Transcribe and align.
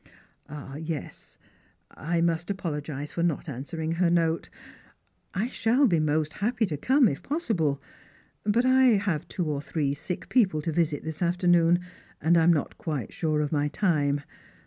"Yes, 0.79 1.37
I 1.91 2.21
must 2.21 2.49
apologise 2.49 3.11
for 3.11 3.21
not 3.21 3.47
answering 3.47 3.91
her 3.91 4.09
note 4.09 4.49
I 5.35 5.47
shall 5.49 5.85
be 5.85 5.99
most 5.99 6.33
happy 6.41 6.65
to 6.65 6.75
come, 6.75 7.07
if 7.07 7.21
possible. 7.21 7.79
But 8.43 8.65
I 8.65 8.85
have 8.97 9.27
two 9.27 9.45
or 9.45 9.61
three 9.61 9.93
sick 9.93 10.27
people 10.29 10.59
to 10.63 10.71
visit 10.71 11.03
this 11.03 11.21
afternoon, 11.21 11.81
and 12.19 12.35
I 12.35 12.41
am 12.43 12.51
not 12.51 12.79
quite 12.79 13.13
sure 13.13 13.41
of 13.41 13.51
my 13.51 13.67
time. 13.67 14.21